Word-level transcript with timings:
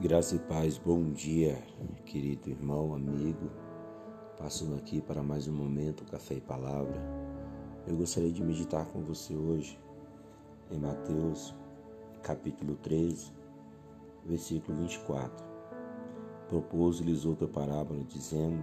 Graça 0.00 0.34
e 0.34 0.38
paz, 0.38 0.78
bom 0.78 1.12
dia, 1.12 1.62
querido 2.06 2.48
irmão, 2.48 2.94
amigo. 2.94 3.50
Passando 4.38 4.74
aqui 4.74 5.02
para 5.02 5.22
mais 5.22 5.46
um 5.46 5.52
momento, 5.52 6.10
Café 6.10 6.36
e 6.36 6.40
Palavra. 6.40 6.98
Eu 7.86 7.98
gostaria 7.98 8.32
de 8.32 8.42
meditar 8.42 8.86
com 8.86 9.02
você 9.02 9.36
hoje 9.36 9.78
em 10.70 10.78
Mateus, 10.78 11.54
capítulo 12.22 12.74
13, 12.76 13.30
versículo 14.24 14.78
24. 14.78 15.44
Propôs-lhes 16.48 17.26
outra 17.26 17.46
parábola, 17.46 18.02
dizendo: 18.04 18.62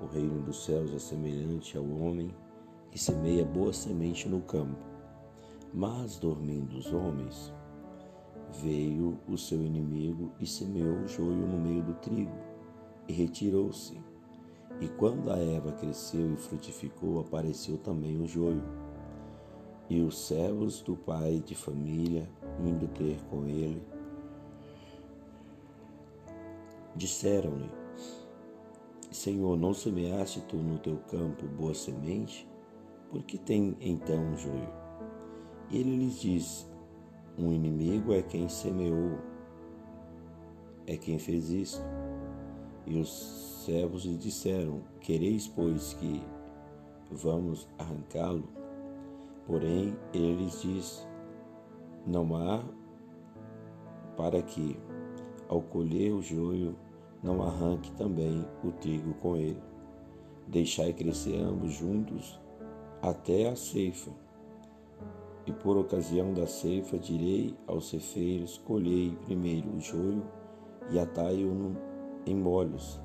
O 0.00 0.06
reino 0.06 0.40
dos 0.40 0.64
céus 0.64 0.94
é 0.94 1.00
semelhante 1.00 1.76
ao 1.76 1.84
homem 1.84 2.32
que 2.92 2.98
semeia 2.98 3.44
boa 3.44 3.72
semente 3.72 4.28
no 4.28 4.40
campo. 4.40 4.86
Mas, 5.74 6.16
dormindo 6.16 6.78
os 6.78 6.92
homens, 6.92 7.52
Veio 8.62 9.18
o 9.28 9.36
seu 9.36 9.60
inimigo 9.62 10.30
e 10.40 10.46
semeou 10.46 10.96
o 10.98 11.08
joio 11.08 11.46
no 11.46 11.58
meio 11.58 11.82
do 11.82 11.94
trigo, 11.94 12.36
e 13.08 13.12
retirou-se. 13.12 13.98
E 14.80 14.88
quando 14.88 15.30
a 15.30 15.38
erva 15.38 15.72
cresceu 15.72 16.32
e 16.32 16.36
frutificou, 16.36 17.20
apareceu 17.20 17.78
também 17.78 18.20
o 18.20 18.26
joio. 18.26 18.62
E 19.88 20.00
os 20.00 20.18
servos 20.18 20.80
do 20.80 20.96
pai 20.96 21.42
de 21.44 21.54
família, 21.54 22.28
indo 22.64 22.88
ter 22.88 23.18
com 23.30 23.46
ele, 23.46 23.82
disseram-lhe: 26.96 27.70
Senhor, 29.10 29.56
não 29.56 29.74
semeaste 29.74 30.40
tu 30.42 30.56
no 30.56 30.78
teu 30.78 30.96
campo 31.10 31.46
boa 31.46 31.74
semente? 31.74 32.48
Por 33.10 33.22
que 33.22 33.38
tem 33.38 33.76
então 33.80 34.32
o 34.32 34.36
joio? 34.36 34.72
E 35.70 35.78
ele 35.78 35.96
lhes 35.96 36.20
disse: 36.20 36.66
um 37.38 37.52
inimigo 37.52 38.12
é 38.12 38.22
quem 38.22 38.48
semeou, 38.48 39.18
é 40.86 40.96
quem 40.96 41.18
fez 41.18 41.50
isso. 41.50 41.82
E 42.86 42.98
os 42.98 43.64
servos 43.64 44.04
lhe 44.04 44.16
disseram: 44.16 44.82
Quereis, 45.00 45.48
pois, 45.48 45.94
que 45.94 46.22
vamos 47.10 47.68
arrancá-lo? 47.78 48.48
Porém, 49.46 49.96
ele 50.12 50.36
lhes 50.36 50.62
disse: 50.62 51.06
Não 52.06 52.36
há 52.36 52.62
para 54.16 54.42
que, 54.42 54.78
ao 55.48 55.60
colher 55.62 56.12
o 56.12 56.22
joio, 56.22 56.76
não 57.22 57.42
arranque 57.42 57.90
também 57.92 58.46
o 58.62 58.70
trigo 58.70 59.14
com 59.14 59.36
ele. 59.36 59.62
Deixai 60.46 60.92
crescer 60.92 61.40
ambos 61.40 61.72
juntos 61.72 62.38
até 63.00 63.48
a 63.48 63.56
ceifa. 63.56 64.10
E 65.46 65.52
por 65.52 65.76
ocasião 65.76 66.32
da 66.32 66.46
ceifa 66.46 66.98
direi 66.98 67.54
aos 67.66 67.88
cefeiros: 67.88 68.58
colhei 68.64 69.16
primeiro 69.24 69.70
o 69.76 69.80
joio 69.80 70.24
e 70.90 70.98
atai-o 70.98 71.76
em 72.26 72.34
molhos, 72.34 73.00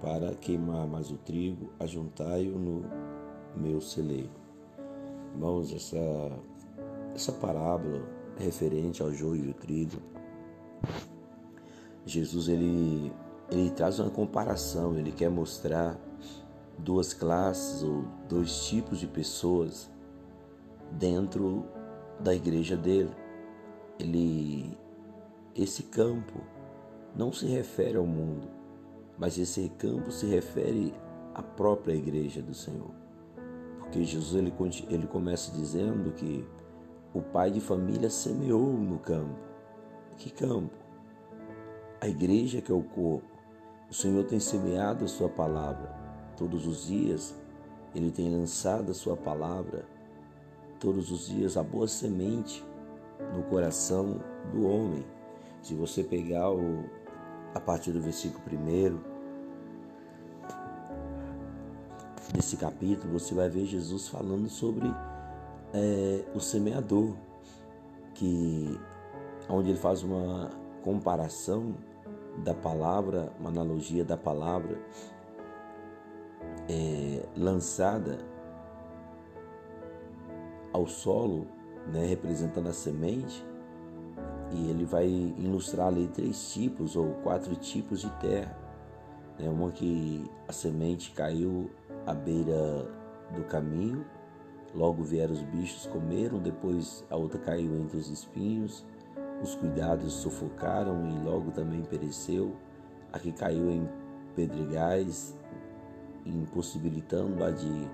para 0.00 0.34
queimar 0.34 0.86
mais 0.86 1.10
o 1.10 1.16
trigo, 1.16 1.70
ajuntai-o 1.78 2.58
no 2.58 2.84
meu 3.56 3.80
celeiro. 3.80 4.30
Irmãos, 5.32 5.72
essa, 5.72 5.96
essa 7.14 7.32
parábola 7.32 8.02
referente 8.36 9.02
ao 9.02 9.12
joio 9.12 9.44
e 9.44 9.50
o 9.50 9.54
trigo, 9.54 10.00
Jesus 12.04 12.48
ele, 12.48 13.12
ele 13.50 13.70
traz 13.70 14.00
uma 14.00 14.10
comparação, 14.10 14.98
ele 14.98 15.12
quer 15.12 15.30
mostrar 15.30 16.00
duas 16.78 17.12
classes 17.12 17.82
ou 17.82 18.04
dois 18.28 18.66
tipos 18.66 18.98
de 18.98 19.06
pessoas 19.06 19.90
dentro 20.90 21.66
da 22.18 22.34
igreja 22.34 22.76
dele. 22.76 23.14
Ele 23.98 24.78
esse 25.54 25.84
campo 25.84 26.40
não 27.14 27.32
se 27.32 27.46
refere 27.46 27.96
ao 27.96 28.06
mundo, 28.06 28.48
mas 29.18 29.36
esse 29.36 29.68
campo 29.70 30.10
se 30.10 30.26
refere 30.26 30.94
à 31.34 31.42
própria 31.42 31.94
igreja 31.94 32.40
do 32.40 32.54
Senhor. 32.54 32.90
Porque 33.78 34.04
Jesus 34.04 34.34
ele, 34.34 34.52
ele 34.88 35.06
começa 35.06 35.50
dizendo 35.52 36.12
que 36.12 36.46
o 37.12 37.20
pai 37.20 37.50
de 37.50 37.60
família 37.60 38.08
semeou 38.08 38.72
no 38.72 38.98
campo. 38.98 39.40
Que 40.16 40.30
campo? 40.30 40.78
A 42.00 42.06
igreja 42.06 42.60
que 42.60 42.70
é 42.70 42.74
o 42.74 42.82
corpo. 42.82 43.28
O 43.90 43.94
Senhor 43.94 44.24
tem 44.24 44.38
semeado 44.38 45.04
a 45.04 45.08
sua 45.08 45.28
palavra. 45.28 45.92
Todos 46.36 46.66
os 46.66 46.86
dias 46.86 47.34
ele 47.94 48.12
tem 48.12 48.30
lançado 48.30 48.92
a 48.92 48.94
sua 48.94 49.16
palavra 49.16 49.84
todos 50.80 51.12
os 51.12 51.28
dias 51.28 51.56
a 51.58 51.62
boa 51.62 51.86
semente 51.86 52.64
no 53.36 53.42
coração 53.44 54.18
do 54.50 54.66
homem. 54.66 55.04
Se 55.62 55.74
você 55.74 56.02
pegar 56.02 56.50
o, 56.50 56.84
a 57.54 57.60
partir 57.60 57.92
do 57.92 58.00
versículo 58.00 58.42
1 58.50 58.98
desse 62.32 62.56
capítulo, 62.56 63.12
você 63.12 63.34
vai 63.34 63.50
ver 63.50 63.66
Jesus 63.66 64.08
falando 64.08 64.48
sobre 64.48 64.88
é, 65.74 66.24
o 66.34 66.40
semeador, 66.40 67.14
que 68.14 68.80
onde 69.48 69.70
ele 69.70 69.78
faz 69.78 70.02
uma 70.02 70.50
comparação 70.82 71.74
da 72.38 72.54
palavra, 72.54 73.30
uma 73.38 73.50
analogia 73.50 74.04
da 74.04 74.16
palavra 74.16 74.80
é, 76.68 77.22
lançada 77.36 78.29
ao 80.72 80.86
solo, 80.86 81.46
né, 81.86 82.06
representando 82.06 82.68
a 82.68 82.72
semente, 82.72 83.44
e 84.52 84.68
ele 84.68 84.84
vai 84.84 85.06
ilustrar 85.06 85.88
ali 85.88 86.08
três 86.08 86.52
tipos 86.52 86.96
ou 86.96 87.14
quatro 87.22 87.54
tipos 87.56 88.00
de 88.00 88.10
terra. 88.18 88.56
Né, 89.38 89.48
uma 89.48 89.70
que 89.70 90.28
a 90.48 90.52
semente 90.52 91.12
caiu 91.12 91.70
à 92.06 92.12
beira 92.12 92.90
do 93.34 93.44
caminho, 93.44 94.04
logo 94.74 95.02
vieram 95.02 95.32
os 95.32 95.42
bichos 95.42 95.86
comeram, 95.86 96.38
depois 96.38 97.04
a 97.10 97.16
outra 97.16 97.38
caiu 97.38 97.76
entre 97.78 97.96
os 97.96 98.08
espinhos, 98.08 98.84
os 99.42 99.54
cuidados 99.54 100.12
sufocaram 100.12 101.08
e 101.08 101.24
logo 101.24 101.50
também 101.50 101.82
pereceu. 101.82 102.54
A 103.12 103.18
que 103.18 103.32
caiu 103.32 103.70
em 103.70 103.88
pedregais, 104.36 105.36
impossibilitando-a 106.24 107.50
de 107.50 107.88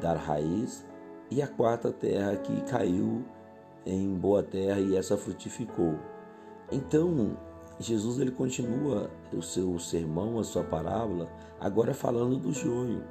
dar 0.00 0.16
raiz, 0.16 0.84
e 1.30 1.42
a 1.42 1.46
quarta 1.46 1.92
terra 1.92 2.36
que 2.36 2.60
caiu 2.62 3.24
em 3.84 4.14
boa 4.14 4.42
terra 4.42 4.80
e 4.80 4.96
essa 4.96 5.16
frutificou. 5.16 5.98
Então, 6.70 7.36
Jesus 7.78 8.18
ele 8.18 8.30
continua 8.30 9.10
o 9.32 9.40
seu 9.40 9.78
sermão, 9.78 10.38
a 10.38 10.44
sua 10.44 10.64
parábola, 10.64 11.28
agora 11.60 11.94
falando 11.94 12.36
do 12.36 12.52
joio. 12.52 13.02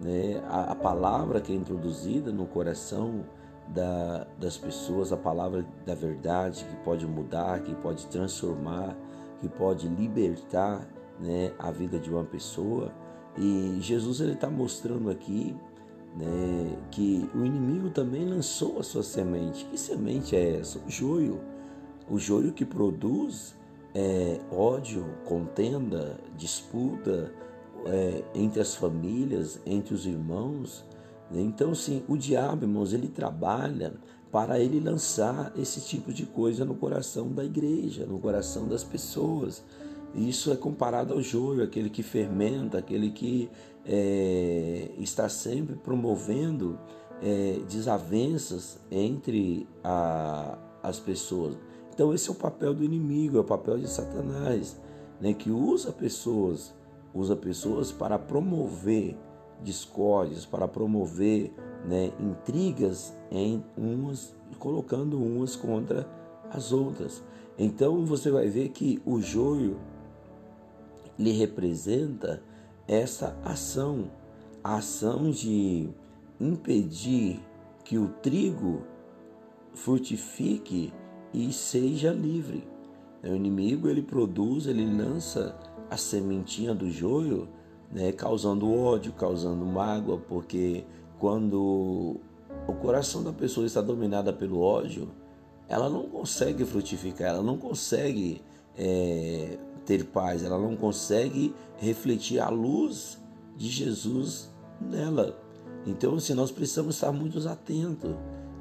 Né? 0.00 0.42
A, 0.48 0.72
a 0.72 0.74
palavra 0.74 1.40
que 1.40 1.52
é 1.52 1.56
introduzida 1.56 2.30
no 2.32 2.46
coração 2.46 3.24
da, 3.68 4.26
das 4.38 4.58
pessoas, 4.58 5.12
a 5.12 5.16
palavra 5.16 5.64
da 5.86 5.94
verdade 5.94 6.64
que 6.64 6.76
pode 6.84 7.06
mudar, 7.06 7.60
que 7.62 7.74
pode 7.76 8.06
transformar, 8.06 8.96
que 9.40 9.48
pode 9.48 9.88
libertar 9.88 10.86
né, 11.18 11.52
a 11.58 11.70
vida 11.70 11.98
de 11.98 12.10
uma 12.10 12.24
pessoa. 12.24 12.92
E 13.36 13.78
Jesus 13.80 14.20
ele 14.20 14.32
está 14.32 14.50
mostrando 14.50 15.10
aqui 15.10 15.56
né, 16.16 16.76
que 16.90 17.28
o 17.34 17.44
inimigo 17.44 17.90
também 17.90 18.26
lançou 18.26 18.78
a 18.78 18.82
sua 18.82 19.02
semente. 19.02 19.64
Que 19.66 19.78
semente 19.78 20.36
é 20.36 20.58
essa? 20.58 20.78
O 20.78 20.90
joio. 20.90 21.40
O 22.08 22.18
joio 22.18 22.52
que 22.52 22.64
produz 22.64 23.54
é, 23.94 24.40
ódio, 24.50 25.04
contenda, 25.24 26.18
disputa 26.36 27.32
é, 27.86 28.22
entre 28.34 28.60
as 28.60 28.74
famílias, 28.74 29.60
entre 29.64 29.94
os 29.94 30.06
irmãos. 30.06 30.84
Né? 31.30 31.40
Então, 31.40 31.74
sim, 31.74 32.02
o 32.08 32.16
diabo, 32.16 32.64
irmãos, 32.64 32.92
ele 32.92 33.08
trabalha 33.08 33.94
para 34.30 34.58
ele 34.58 34.80
lançar 34.80 35.52
esse 35.56 35.80
tipo 35.80 36.12
de 36.12 36.24
coisa 36.24 36.64
no 36.64 36.74
coração 36.74 37.28
da 37.28 37.44
igreja, 37.44 38.06
no 38.06 38.18
coração 38.18 38.66
das 38.66 38.82
pessoas. 38.82 39.62
Isso 40.14 40.52
é 40.52 40.56
comparado 40.56 41.14
ao 41.14 41.22
joio, 41.22 41.62
aquele 41.62 41.88
que 41.88 42.02
fermenta, 42.02 42.78
aquele 42.78 43.10
que 43.10 43.50
é, 43.84 44.90
está 44.98 45.28
sempre 45.28 45.76
promovendo 45.76 46.78
é, 47.22 47.60
desavenças 47.68 48.78
entre 48.90 49.66
a, 49.82 50.58
as 50.82 50.98
pessoas. 50.98 51.56
Então 51.94 52.12
esse 52.12 52.28
é 52.28 52.32
o 52.32 52.34
papel 52.34 52.74
do 52.74 52.84
inimigo, 52.84 53.36
é 53.36 53.40
o 53.40 53.44
papel 53.44 53.78
de 53.78 53.88
Satanás, 53.88 54.78
né, 55.20 55.32
que 55.32 55.50
usa 55.50 55.92
pessoas, 55.92 56.74
usa 57.14 57.36
pessoas 57.36 57.92
para 57.92 58.18
promover 58.18 59.16
discórdias, 59.62 60.44
para 60.44 60.66
promover 60.66 61.52
né, 61.86 62.12
intrigas 62.18 63.14
em 63.30 63.62
umas, 63.76 64.34
colocando 64.58 65.22
umas 65.22 65.54
contra 65.54 66.08
as 66.50 66.72
outras. 66.72 67.22
Então 67.58 68.04
você 68.04 68.30
vai 68.30 68.48
ver 68.48 68.70
que 68.70 69.00
o 69.06 69.20
joio 69.20 69.76
lhe 71.22 71.30
representa 71.30 72.42
essa 72.86 73.38
ação, 73.44 74.10
a 74.62 74.76
ação 74.76 75.30
de 75.30 75.88
impedir 76.40 77.40
que 77.84 77.96
o 77.96 78.08
trigo 78.08 78.82
frutifique 79.72 80.92
e 81.32 81.52
seja 81.52 82.12
livre. 82.12 82.66
O 83.22 83.28
inimigo 83.28 83.88
ele 83.88 84.02
produz, 84.02 84.66
ele 84.66 84.84
lança 84.84 85.56
a 85.88 85.96
sementinha 85.96 86.74
do 86.74 86.90
joio, 86.90 87.48
né, 87.90 88.10
causando 88.10 88.72
ódio, 88.72 89.12
causando 89.12 89.64
mágoa, 89.64 90.18
porque 90.18 90.84
quando 91.18 92.16
o 92.66 92.72
coração 92.74 93.22
da 93.22 93.32
pessoa 93.32 93.64
está 93.64 93.80
dominada 93.80 94.32
pelo 94.32 94.60
ódio, 94.60 95.08
ela 95.68 95.88
não 95.88 96.08
consegue 96.08 96.64
frutificar, 96.64 97.28
ela 97.28 97.42
não 97.42 97.56
consegue 97.56 98.42
é, 98.76 99.58
ter 99.84 100.04
paz, 100.04 100.42
ela 100.42 100.58
não 100.58 100.76
consegue 100.76 101.54
refletir 101.76 102.40
a 102.40 102.48
luz 102.48 103.18
de 103.56 103.68
Jesus 103.68 104.50
nela. 104.80 105.38
Então, 105.86 106.14
assim, 106.14 106.34
nós 106.34 106.50
precisamos 106.50 106.94
estar 106.94 107.12
muito 107.12 107.46
atentos. 107.48 108.14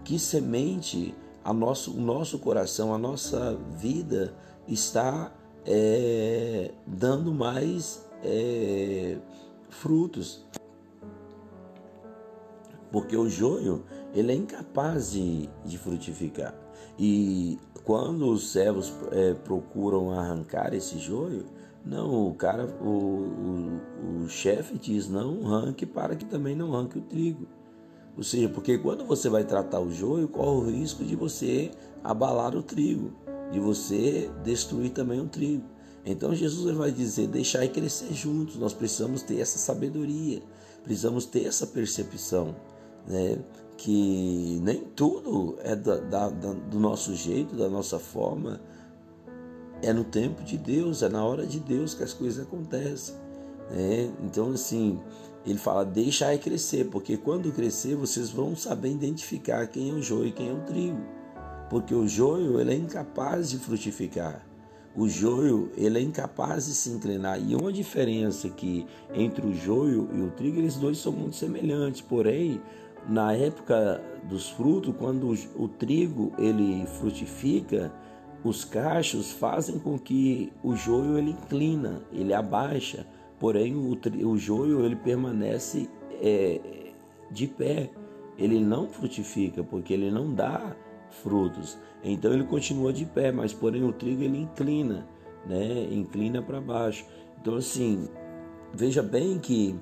Que 0.03 0.17
semente 0.17 1.13
a 1.43 1.53
nosso, 1.53 1.91
o 1.91 2.01
nosso 2.01 2.39
coração, 2.39 2.93
a 2.93 2.97
nossa 2.97 3.55
vida 3.77 4.33
está 4.67 5.31
é, 5.65 6.71
dando 6.85 7.31
mais 7.33 8.05
é, 8.23 9.17
frutos. 9.69 10.43
Porque 12.91 13.15
o 13.15 13.29
joio, 13.29 13.83
ele 14.13 14.31
é 14.31 14.35
incapaz 14.35 15.11
de, 15.11 15.49
de 15.63 15.77
frutificar. 15.77 16.53
E 16.99 17.57
quando 17.83 18.29
os 18.29 18.51
servos 18.51 18.93
é, 19.11 19.33
procuram 19.33 20.11
arrancar 20.11 20.73
esse 20.73 20.99
joio, 20.99 21.45
não, 21.85 22.27
o 22.27 22.33
cara, 22.35 22.67
o, 22.81 22.87
o, 22.87 24.23
o 24.23 24.29
chefe 24.29 24.77
diz 24.77 25.07
não 25.07 25.39
arranque 25.45 25.85
para 25.85 26.15
que 26.15 26.25
também 26.25 26.55
não 26.55 26.73
arranque 26.75 26.99
o 26.99 27.01
trigo. 27.01 27.47
Ou 28.15 28.23
seja, 28.23 28.49
porque 28.49 28.77
quando 28.77 29.05
você 29.05 29.29
vai 29.29 29.43
tratar 29.43 29.79
o 29.79 29.91
joio, 29.91 30.27
corre 30.27 30.57
o 30.57 30.69
risco 30.69 31.03
de 31.03 31.15
você 31.15 31.71
abalar 32.03 32.55
o 32.55 32.61
trigo, 32.61 33.13
de 33.51 33.59
você 33.59 34.29
destruir 34.43 34.91
também 34.91 35.19
o 35.19 35.27
trigo. 35.27 35.63
Então 36.05 36.35
Jesus 36.35 36.75
vai 36.75 36.91
dizer: 36.91 37.27
deixar 37.27 37.67
crescer 37.67 38.13
juntos. 38.13 38.57
Nós 38.57 38.73
precisamos 38.73 39.21
ter 39.21 39.39
essa 39.39 39.57
sabedoria, 39.57 40.41
precisamos 40.83 41.25
ter 41.25 41.45
essa 41.45 41.65
percepção, 41.65 42.55
né? 43.07 43.37
Que 43.77 44.59
nem 44.61 44.83
tudo 44.95 45.57
é 45.63 45.75
da, 45.75 45.97
da, 45.97 46.29
da, 46.29 46.53
do 46.53 46.79
nosso 46.79 47.15
jeito, 47.15 47.55
da 47.55 47.67
nossa 47.67 47.97
forma. 47.97 48.61
É 49.81 49.91
no 49.91 50.03
tempo 50.03 50.43
de 50.43 50.57
Deus, 50.57 51.01
é 51.01 51.09
na 51.09 51.25
hora 51.25 51.45
de 51.45 51.59
Deus 51.59 51.95
que 51.95 52.03
as 52.03 52.13
coisas 52.13 52.45
acontecem. 52.45 53.15
Né? 53.71 54.11
Então, 54.23 54.51
assim, 54.51 54.99
ele 55.45 55.57
fala: 55.57 55.83
deixa 55.83 56.37
crescer, 56.37 56.85
porque 56.85 57.17
quando 57.17 57.51
crescer 57.51 57.95
vocês 57.95 58.29
vão 58.29 58.55
saber 58.55 58.91
identificar 58.91 59.65
quem 59.67 59.89
é 59.89 59.93
o 59.93 60.01
joio 60.01 60.27
e 60.27 60.31
quem 60.31 60.49
é 60.49 60.53
o 60.53 60.61
trigo. 60.61 61.01
Porque 61.69 61.95
o 61.95 62.07
joio 62.07 62.59
ele 62.59 62.73
é 62.73 62.75
incapaz 62.75 63.49
de 63.49 63.57
frutificar. 63.57 64.45
O 64.93 65.07
joio 65.07 65.71
ele 65.77 65.99
é 65.99 66.01
incapaz 66.01 66.65
de 66.65 66.73
se 66.73 66.89
inclinar. 66.89 67.41
E 67.41 67.55
uma 67.55 67.71
diferença 67.71 68.49
que 68.49 68.85
entre 69.13 69.47
o 69.47 69.53
joio 69.53 70.09
e 70.13 70.21
o 70.21 70.31
trigo, 70.31 70.59
eles 70.59 70.75
dois 70.75 70.97
são 70.97 71.13
muito 71.13 71.37
semelhantes. 71.37 72.01
Porém, 72.01 72.61
na 73.07 73.33
época 73.33 74.01
dos 74.23 74.49
frutos, 74.49 74.93
quando 74.97 75.33
o, 75.55 75.67
trigo 75.67 76.31
ele 76.37 76.85
frutifica, 76.85 77.91
os 78.43 78.63
cachos 78.63 79.31
fazem 79.31 79.79
com 79.79 79.97
que 79.97 80.51
o 80.63 80.75
joio 80.75 81.17
ele 81.17 81.31
inclina, 81.31 82.01
ele 82.11 82.33
abaixa 82.33 83.05
Porém, 83.41 83.75
o, 83.75 83.97
o 84.29 84.37
joio 84.37 84.85
ele 84.85 84.95
permanece 84.95 85.89
é, 86.21 86.61
de 87.31 87.47
pé, 87.47 87.89
ele 88.37 88.59
não 88.59 88.87
frutifica, 88.87 89.63
porque 89.63 89.95
ele 89.95 90.11
não 90.11 90.31
dá 90.31 90.75
frutos. 91.09 91.75
Então 92.03 92.31
ele 92.31 92.43
continua 92.43 92.93
de 92.93 93.03
pé, 93.03 93.31
mas 93.31 93.51
porém 93.51 93.83
o 93.83 93.91
trigo 93.91 94.21
ele 94.21 94.37
inclina, 94.41 95.07
né? 95.47 95.87
Inclina 95.91 96.39
para 96.39 96.61
baixo. 96.61 97.03
Então 97.41 97.55
assim, 97.55 98.07
veja 98.75 99.01
bem 99.01 99.39
que 99.39 99.75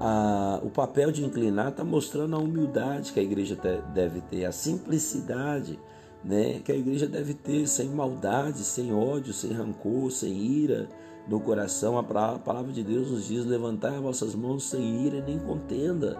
a, 0.00 0.60
o 0.62 0.70
papel 0.70 1.10
de 1.10 1.24
inclinar 1.24 1.68
está 1.68 1.84
mostrando 1.84 2.36
a 2.36 2.38
humildade 2.38 3.12
que 3.12 3.20
a 3.20 3.22
igreja 3.22 3.56
te, 3.56 3.80
deve 3.92 4.20
ter, 4.22 4.44
a 4.44 4.52
simplicidade, 4.52 5.78
né? 6.24 6.60
Que 6.64 6.72
a 6.72 6.76
igreja 6.76 7.06
deve 7.06 7.34
ter, 7.34 7.66
sem 7.66 7.88
maldade, 7.88 8.58
sem 8.58 8.92
ódio, 8.92 9.32
sem 9.32 9.52
rancor, 9.52 10.10
sem 10.10 10.32
ira, 10.32 10.88
no 11.28 11.40
coração, 11.40 11.98
a 11.98 12.04
palavra 12.04 12.72
de 12.72 12.84
Deus 12.84 13.10
nos 13.10 13.26
diz: 13.26 13.44
levantai 13.44 13.96
as 13.96 14.00
vossas 14.00 14.34
mãos 14.34 14.64
sem 14.64 15.06
ira 15.06 15.20
nem 15.20 15.38
contenda. 15.38 16.14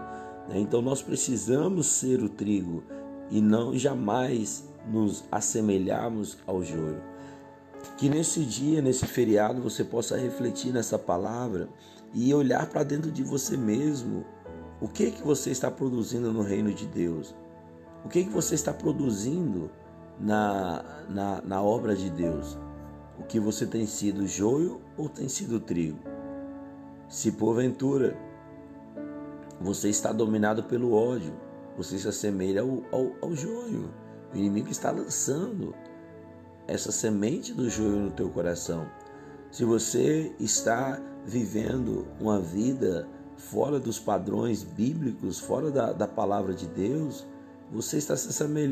Né? 0.49 0.59
Então 0.59 0.83
nós 0.83 1.01
precisamos 1.01 1.87
ser 1.87 2.23
o 2.23 2.29
trigo 2.29 2.83
e 3.31 3.41
não 3.41 3.77
jamais 3.79 4.69
nos 4.91 5.25
assemelharmos 5.31 6.39
ao 6.47 6.63
joio. 6.63 7.01
Que 7.97 8.09
nesse 8.09 8.45
dia, 8.45 8.83
nesse 8.83 9.07
feriado, 9.07 9.63
você 9.63 9.83
possa 9.83 10.17
refletir 10.17 10.73
nessa 10.73 10.99
palavra 10.99 11.69
e 12.13 12.33
olhar 12.35 12.67
para 12.67 12.83
dentro 12.83 13.11
de 13.11 13.23
você 13.23 13.57
mesmo. 13.57 14.25
O 14.81 14.89
que 14.89 15.11
que 15.11 15.23
você 15.23 15.51
está 15.51 15.71
produzindo 15.71 16.33
no 16.33 16.43
reino 16.43 16.73
de 16.73 16.87
Deus? 16.87 17.35
O 18.05 18.09
que 18.09 18.25
que 18.25 18.31
você 18.31 18.55
está 18.55 18.73
produzindo 18.73 19.71
na, 20.21 20.85
na, 21.09 21.43
na 21.43 21.63
obra 21.63 21.97
de 21.97 22.11
Deus? 22.11 22.59
o 23.19 23.25
que 23.25 23.41
você 23.41 23.67
tem 23.67 23.87
sido 23.87 24.27
joio 24.27 24.81
ou 24.97 25.09
tem 25.09 25.29
sido 25.29 25.59
trigo. 25.59 25.99
Se 27.09 27.33
porventura 27.33 28.17
você 29.61 29.89
está 29.89 30.13
dominado 30.13 30.65
pelo 30.65 30.93
ódio, 30.93 31.33
você 31.77 31.99
se 31.99 32.09
assemelha 32.09 32.63
ao, 32.63 32.83
ao, 32.93 33.13
ao 33.23 33.35
joio. 33.35 33.91
O 34.33 34.37
inimigo 34.37 34.71
está 34.71 34.91
lançando 34.91 35.75
essa 36.67 36.91
semente 36.91 37.53
do 37.53 37.69
joio 37.69 37.97
no 37.97 38.11
teu 38.11 38.29
coração. 38.29 38.87
Se 39.51 39.65
você 39.65 40.33
está 40.39 41.01
vivendo 41.25 42.07
uma 42.21 42.41
vida 42.41 43.09
fora 43.37 43.79
dos 43.79 43.99
padrões 43.99 44.63
bíblicos, 44.63 45.39
fora 45.39 45.71
da, 45.71 45.93
da 45.93 46.09
palavra 46.09 46.53
de 46.53 46.67
Deus, 46.67 47.27
você 47.71 47.99
está 47.99 48.17
se 48.17 48.31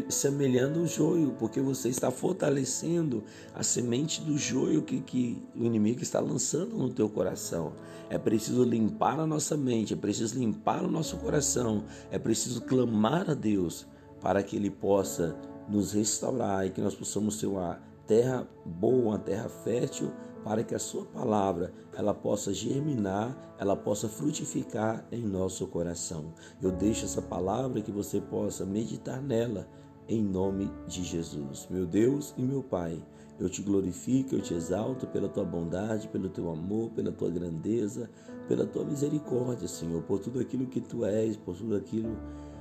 semelhando 0.09 0.81
ao 0.81 0.87
joio, 0.87 1.35
porque 1.39 1.61
você 1.61 1.89
está 1.89 2.11
fortalecendo 2.11 3.25
a 3.53 3.63
semente 3.63 4.21
do 4.21 4.39
joio 4.39 4.83
que, 4.83 5.01
que 5.01 5.43
o 5.57 5.65
inimigo 5.65 6.03
está 6.03 6.21
lançando 6.21 6.77
no 6.77 6.89
teu 6.91 7.09
coração. 7.09 7.73
É 8.09 8.19
preciso 8.19 8.63
limpar 8.63 9.19
a 9.19 9.27
nossa 9.27 9.57
mente, 9.57 9.95
é 9.95 9.97
preciso 9.97 10.39
limpar 10.39 10.85
o 10.85 10.91
nosso 10.91 11.17
coração, 11.17 11.85
é 12.11 12.19
preciso 12.19 12.61
clamar 12.61 13.31
a 13.31 13.35
Deus 13.35 13.87
para 14.21 14.43
que 14.43 14.55
Ele 14.55 14.71
possa 14.71 15.37
nos 15.69 15.93
restaurar 15.93 16.67
e 16.67 16.71
que 16.71 16.81
nós 16.81 16.95
possamos 16.95 17.39
ter 17.39 17.47
uma 17.47 17.81
terra 18.07 18.47
boa, 18.65 19.11
uma 19.11 19.19
terra 19.19 19.49
fértil 19.49 20.13
para 20.45 20.63
que 20.63 20.75
a 20.75 20.79
sua 20.79 21.07
palavra 21.07 21.73
ela 21.97 22.13
possa 22.13 22.53
germinar, 22.53 23.35
ela 23.59 23.75
possa 23.75 24.09
frutificar 24.09 25.07
em 25.11 25.23
nosso 25.23 25.67
coração. 25.67 26.35
Eu 26.61 26.71
deixo 26.71 27.07
essa 27.07 27.23
palavra 27.23 27.81
que 27.81 27.91
você 27.91 28.21
possa 28.21 28.67
meditar 28.67 29.23
nela 29.23 29.67
em 30.07 30.23
nome 30.23 30.71
de 30.87 31.03
Jesus. 31.03 31.67
Meu 31.71 31.87
Deus 31.87 32.35
e 32.37 32.43
meu 32.43 32.63
Pai, 32.63 33.03
eu 33.41 33.49
te 33.49 33.63
glorifico, 33.63 34.35
eu 34.35 34.43
te 34.43 34.53
exalto 34.53 35.07
pela 35.07 35.29
tua 35.29 35.45
bondade, 35.45 36.09
pelo 36.09 36.29
teu 36.29 36.51
amor, 36.51 36.91
pela 36.91 37.11
tua 37.11 37.31
grandeza, 37.31 38.11
pela 38.47 38.67
tua 38.67 38.85
misericórdia, 38.85 39.67
Senhor, 39.67 40.03
por 40.03 40.19
tudo 40.19 40.41
aquilo 40.41 40.67
que 40.67 40.81
tu 40.81 41.07
és, 41.07 41.37
por 41.37 41.57
tudo 41.57 41.75
aquilo 41.75 42.17
que 42.53 42.54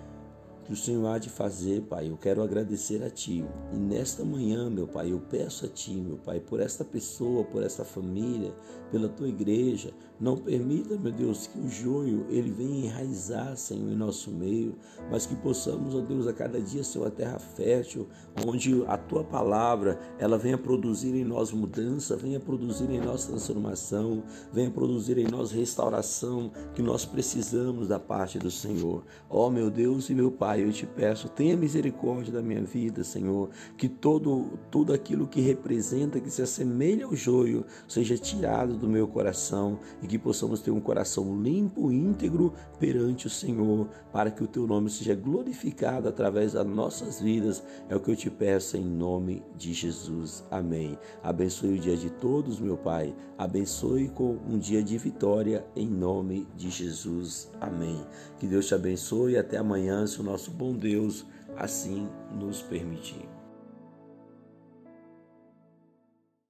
o 0.71 0.75
Senhor 0.75 1.05
há 1.07 1.17
de 1.17 1.29
fazer, 1.29 1.81
Pai. 1.81 2.09
Eu 2.09 2.15
quero 2.15 2.41
agradecer 2.41 3.03
a 3.03 3.09
Ti. 3.09 3.43
E 3.73 3.75
nesta 3.75 4.23
manhã, 4.23 4.69
meu 4.69 4.87
Pai, 4.87 5.11
eu 5.11 5.19
peço 5.19 5.65
a 5.65 5.67
Ti, 5.67 5.91
meu 5.95 6.17
Pai, 6.17 6.39
por 6.39 6.59
esta 6.59 6.85
pessoa, 6.85 7.43
por 7.43 7.63
esta 7.63 7.83
família, 7.83 8.53
pela 8.91 9.09
Tua 9.09 9.27
igreja. 9.27 9.91
Não 10.19 10.37
permita, 10.37 10.95
meu 10.97 11.11
Deus, 11.11 11.47
que 11.47 11.59
o 11.59 11.67
joio 11.67 12.25
ele 12.29 12.51
venha 12.51 12.85
enraizar, 12.85 13.57
Senhor, 13.57 13.91
em 13.91 13.95
nosso 13.95 14.31
meio, 14.31 14.75
mas 15.11 15.25
que 15.25 15.35
possamos, 15.35 15.95
ó 15.95 16.01
Deus, 16.01 16.27
a 16.27 16.33
cada 16.33 16.61
dia 16.61 16.83
ser 16.83 16.99
uma 16.99 17.11
terra 17.11 17.39
fértil, 17.39 18.07
onde 18.47 18.83
a 18.87 18.97
Tua 18.97 19.23
palavra 19.23 19.99
ela 20.17 20.37
venha 20.37 20.57
produzir 20.57 21.15
em 21.15 21.25
nós 21.25 21.51
mudança, 21.51 22.15
venha 22.15 22.39
produzir 22.39 22.89
em 22.89 23.01
nós 23.01 23.25
transformação, 23.25 24.23
venha 24.53 24.69
produzir 24.69 25.17
em 25.17 25.27
nós 25.27 25.51
restauração 25.51 26.51
que 26.73 26.81
nós 26.81 27.03
precisamos 27.05 27.87
da 27.87 27.99
parte 27.99 28.37
do 28.37 28.51
Senhor. 28.51 29.03
Ó, 29.29 29.49
meu 29.49 29.69
Deus 29.69 30.09
e 30.09 30.15
meu 30.15 30.31
Pai, 30.31 30.52
Pai, 30.53 30.63
eu 30.63 30.71
te 30.71 30.85
peço, 30.85 31.29
tenha 31.29 31.57
misericórdia 31.57 32.31
da 32.31 32.39
minha 32.39 32.61
vida, 32.61 33.03
Senhor, 33.03 33.49
que 33.75 33.89
todo, 33.89 34.51
tudo 34.69 34.93
aquilo 34.93 35.25
que 35.25 35.41
representa, 35.41 36.19
que 36.19 36.29
se 36.29 36.43
assemelha 36.43 37.07
ao 37.07 37.15
joio, 37.15 37.65
seja 37.87 38.15
tirado 38.19 38.77
do 38.77 38.87
meu 38.87 39.07
coração 39.07 39.79
e 39.99 40.05
que 40.05 40.19
possamos 40.19 40.61
ter 40.61 40.69
um 40.69 40.79
coração 40.79 41.41
limpo, 41.41 41.91
íntegro 41.91 42.53
perante 42.79 43.25
o 43.25 43.31
Senhor, 43.31 43.89
para 44.11 44.29
que 44.29 44.43
o 44.43 44.47
teu 44.47 44.67
nome 44.67 44.91
seja 44.91 45.15
glorificado 45.15 46.07
através 46.07 46.53
das 46.53 46.67
nossas 46.67 47.19
vidas. 47.19 47.63
É 47.89 47.95
o 47.95 47.99
que 47.99 48.11
eu 48.11 48.15
te 48.15 48.29
peço 48.29 48.77
em 48.77 48.85
nome 48.85 49.41
de 49.57 49.73
Jesus. 49.73 50.45
Amém. 50.51 50.99
Abençoe 51.23 51.77
o 51.77 51.79
dia 51.79 51.97
de 51.97 52.11
todos, 52.11 52.59
meu 52.59 52.77
Pai. 52.77 53.15
Abençoe 53.39 54.09
com 54.09 54.37
um 54.47 54.59
dia 54.59 54.83
de 54.83 54.99
vitória 54.99 55.65
em 55.75 55.87
nome 55.87 56.47
de 56.55 56.69
Jesus. 56.69 57.49
Amém. 57.59 58.05
Que 58.37 58.45
Deus 58.45 58.67
te 58.67 58.75
abençoe 58.75 59.33
e 59.33 59.37
até 59.37 59.57
amanhã, 59.57 60.05
se 60.05 60.19
o 60.19 60.23
nosso 60.23 60.42
nosso 60.43 60.51
bom 60.51 60.73
Deus 60.73 61.25
assim 61.55 62.09
nos 62.33 62.61
permitir. 62.61 63.29